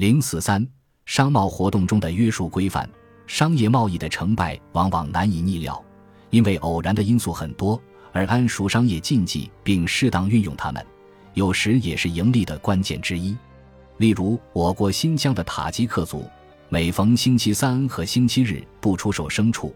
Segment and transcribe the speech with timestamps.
[0.00, 0.66] 零四三，
[1.04, 2.88] 商贸活动中的约束规范，
[3.26, 5.84] 商业贸易的成败往往难以逆料，
[6.30, 7.78] 因为偶然的因素很多，
[8.10, 10.82] 而谙熟商业禁忌并适当运用它们，
[11.34, 13.36] 有时也是盈利的关键之一。
[13.98, 16.24] 例如，我国新疆的塔吉克族，
[16.70, 19.74] 每逢星期三和星期日不出售牲畜，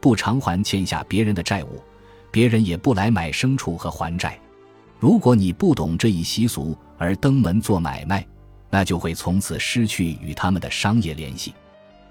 [0.00, 1.82] 不偿还欠下别人的债务，
[2.30, 4.40] 别人也不来买牲畜和还债。
[4.98, 8.26] 如果你不懂这一习俗而登门做买卖，
[8.76, 11.54] 那就会从此失去与他们的商业联系。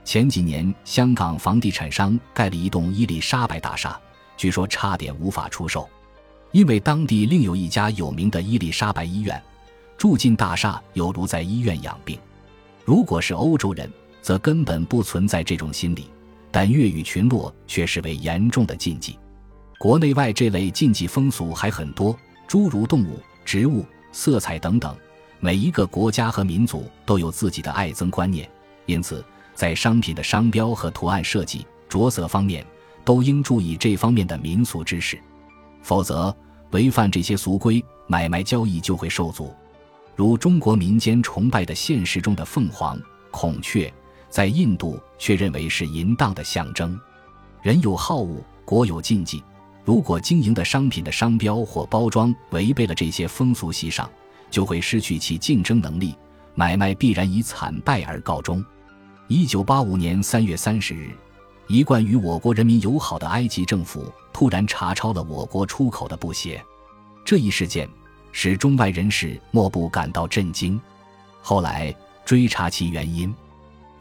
[0.03, 3.95] 前几年，香港房地产商盖了一栋伊丽莎白大厦，
[4.35, 5.87] 据说差点无法出售，
[6.51, 9.39] 因为当地另有一家有名的伊丽莎白医院，
[9.95, 12.17] 住进大厦犹如在医院养病。
[12.83, 13.87] 如果是欧洲人，
[14.23, 16.09] 则根本不存在这种心理，
[16.49, 19.19] 但粤语群落却视为严重的禁忌。
[19.77, 22.17] 国内外这类禁忌风俗还很多。
[22.47, 24.97] 诸如动物、植物、色彩等等，
[25.45, 28.49] 每一个国家和民族都有自己的爱憎观念，
[28.87, 29.23] 因此
[29.53, 32.65] 在商品的商标和图案设计、着色方面，
[33.03, 35.21] 都应注意这方面的民俗知识，
[35.83, 36.35] 否则
[36.71, 39.53] 违反这些俗规，买卖交易就会受阻。
[40.15, 42.99] 如中国民间崇拜的现实中的凤凰、
[43.29, 43.93] 孔雀，
[44.31, 46.99] 在印度却认为是淫荡的象征。
[47.61, 49.43] 人有好恶，国有禁忌。
[49.83, 54.09] 如果经营的商品的商标或包装违背了这些风俗习尚，
[54.49, 56.15] 就会失去其竞争能力，
[56.53, 58.63] 买卖必然以惨败而告终。
[59.27, 61.11] 一九八五年三月三十日，
[61.67, 66.63] 一贯与我国人民友好的埃及政府突然查抄了我国出口的布鞋，
[67.23, 67.89] 这一事件
[68.31, 70.79] 使中外人士莫不感到震惊。
[71.41, 71.93] 后来
[72.23, 73.33] 追查其原因，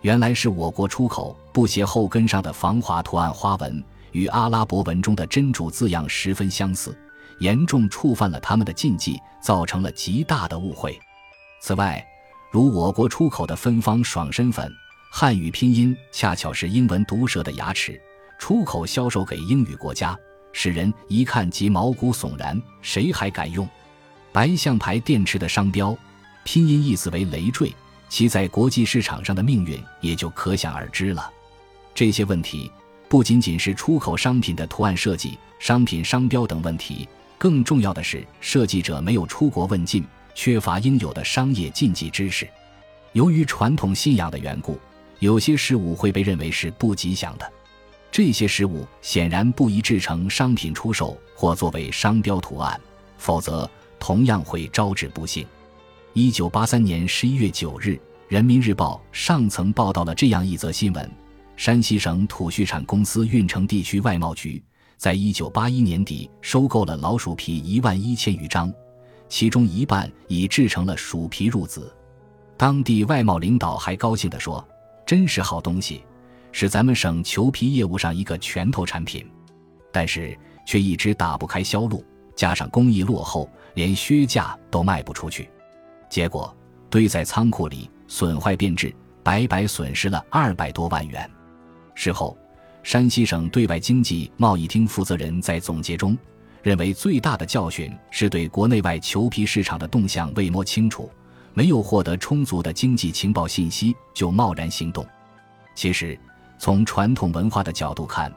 [0.02, 3.82] 原来是我国出口布鞋后跟上的防滑图案花纹。
[4.12, 6.96] 与阿拉伯文中的真主字样十分相似，
[7.38, 10.98] 严重触犯了他们的禁忌，造成了极大的误会。
[11.60, 12.04] 此外，
[12.52, 14.70] 如我国出口的芬芳爽身粉，
[15.10, 18.00] 汉语拼音恰巧是英文毒舌的牙齿，
[18.38, 20.16] 出口销售给英语国家，
[20.52, 23.68] 使人一看即毛骨悚然，谁还敢用？
[24.32, 25.96] 白象牌电池的商标，
[26.44, 27.74] 拼音意思为累赘，
[28.08, 31.30] 其在国际市场上的命运也就可想而知了。
[31.94, 32.70] 这些问题。
[33.06, 37.06] 不仅仅是出口商品的图案设计、商品商标等问题，
[37.38, 42.48] 更重要的是设计者没有出国问津，缺乏应有的商业禁忌知识。
[43.12, 44.78] 由于传统信仰的缘故，
[45.18, 47.52] 有些事物会被认为是不吉祥的。
[48.10, 52.80] 这些事物显然不宜制成商品出售或作为商标图案，
[53.18, 53.68] 否则
[53.98, 55.46] 同样会招致不幸。
[56.12, 57.88] 一九八三年十一月九日，
[58.28, 61.10] 《人民日报》上层报道了这样一则新闻。
[61.56, 64.62] 山西省土畜产公司运城地区外贸局
[65.04, 68.72] 在一九八一年底收购了老鼠皮一万一千余张，
[69.28, 71.94] 其中一半已制成了鼠皮褥子。
[72.56, 74.66] 当地外贸领导还高兴地说
[75.04, 76.02] ：“真是好东西，
[76.52, 79.30] 是咱们省裘皮业务上一个拳头产品。”
[79.92, 80.34] 但是
[80.66, 82.02] 却一直打不开销路，
[82.34, 85.50] 加上工艺落后，连削价都卖不出去，
[86.08, 86.56] 结果
[86.88, 88.90] 堆在仓库里损坏变质，
[89.22, 91.30] 白白损失了二百多万元。
[91.94, 92.34] 事后，
[92.84, 96.16] 山西省对外经济贸易厅负责人在总结中
[96.62, 101.10] 认为，最大的教训是对国内外裘皮市场的动向未摸清楚，
[101.54, 105.04] 没有获得充足的经济情报信息就贸然行动。
[105.74, 106.18] 其实，
[106.58, 108.30] 从传统文化的角度看，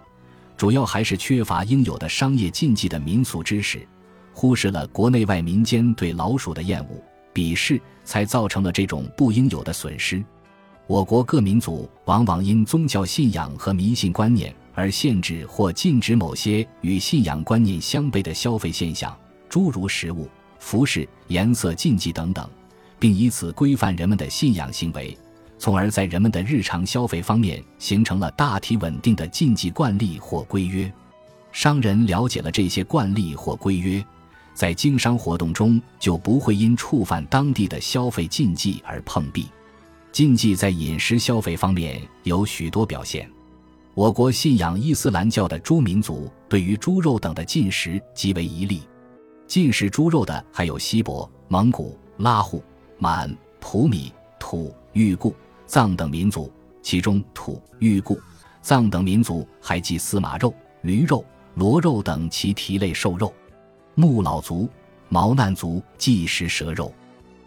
[0.55, 3.85] 主要还是缺乏应有的商业禁忌的民俗知识，
[4.33, 7.03] 忽视了国内外民间对老鼠的厌恶、
[7.33, 10.23] 鄙视，才造成了这种不应有的损失。
[10.87, 19.13] 我国各民族往往因宗教信仰和迷信观念而限制或禁止某些与信仰观念相悖的消费现象，
[19.49, 22.49] 诸如食物、服饰、颜色禁忌等等，
[22.97, 25.17] 并以此规范人们的信仰行为，
[25.59, 30.89] 从而在人们的日常消费方面形成了大体稳定的禁忌惯例或规约。
[31.51, 34.01] 商人了解了这些惯例或规约，
[34.53, 39.47] 在经商活动中就不会因触犯当地的消费禁忌而碰壁。
[40.12, 43.30] 禁忌在饮食消费方面有许多表现。
[43.94, 48.81] 我国信仰伊斯兰教的诸民族对于猪肉等的进食极为宜利。
[49.48, 52.62] 禁食猪肉的还有锡伯、蒙古、拉祜、
[53.00, 56.51] 满、普米、土、裕固、藏等民族，
[56.81, 58.19] 其中土、裕固、
[58.62, 61.24] 藏等民族还忌司马肉、驴肉、
[61.56, 63.33] 骡肉等其蹄类兽肉。
[63.95, 64.69] 木老族、
[65.10, 66.94] 毛难族忌食蛇肉，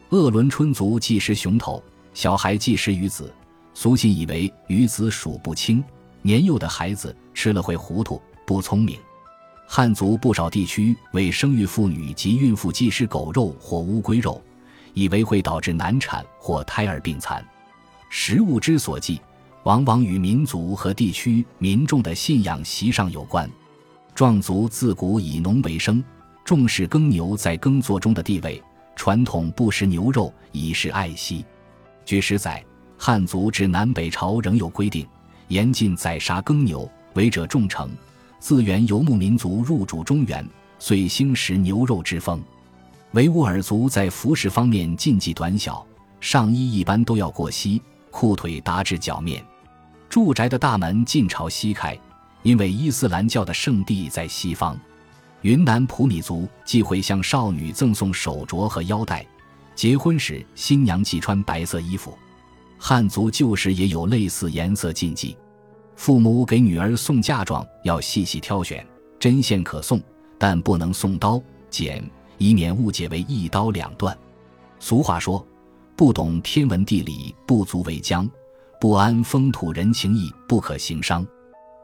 [0.09, 1.83] 鄂伦春族忌食熊头。
[2.21, 3.33] 小孩忌食鱼子，
[3.73, 5.83] 俗信以为鱼子数不清，
[6.21, 8.99] 年幼的孩子吃了会糊涂不聪明。
[9.67, 14.39] 汉族不少地区为生育妇女及孕妇忌食狗肉或乌龟肉，
[14.93, 17.43] 以为会导致难产或胎儿病残。
[18.11, 19.19] 食物之所忌，
[19.63, 23.51] 往往与民族和地区民众的信仰习上有关。
[24.15, 26.05] 壮族自古以农为生，
[26.45, 28.63] 重视耕牛在耕作中的地位，
[28.95, 31.43] 传统不食牛肉以示爱惜。
[32.05, 32.65] 据史载，
[32.99, 35.07] 汉族至南北朝仍有规定，
[35.49, 37.89] 严禁宰杀耕牛，违者重惩。
[38.39, 40.47] 自原游牧民族入主中原，
[40.79, 42.43] 遂兴食牛肉之风。
[43.13, 45.87] 维吾尔族在服饰方面禁忌短小，
[46.21, 47.81] 上衣一般都要过膝，
[48.11, 49.45] 裤腿达至脚面。
[50.09, 51.99] 住宅的大门尽朝西开。
[52.43, 54.75] 因为伊斯兰教的圣地在西方，
[55.43, 59.27] 云南普米族忌讳向少女赠送手镯和腰带，
[59.81, 62.13] 结婚时新娘忌穿白色衣服。
[62.77, 65.35] 汉族旧时也有类似颜色禁忌，
[65.97, 68.87] 父母给女儿送嫁妆要细细挑选，
[69.19, 69.99] 针线可送，
[70.39, 72.05] 但不能送刀剪，
[72.37, 74.15] 以免误解为一刀两断。
[74.79, 75.43] 俗话说
[75.97, 78.31] ：“不懂天文地理不足为将，
[78.79, 81.27] 不安风土人情义不可行商。”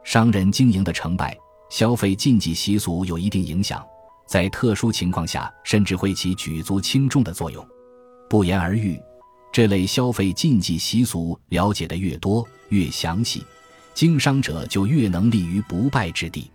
[0.05, 1.35] 商人经营的成败，
[1.71, 3.83] 消费禁忌习俗有一定影响，
[4.27, 7.67] 在特殊情况下，甚至会起举足轻重的作用。
[8.29, 9.01] 不言而喻，
[9.53, 13.45] 这类消费禁忌习俗了解的越多越详细，
[13.95, 16.51] 经商者就越能立于不败之地。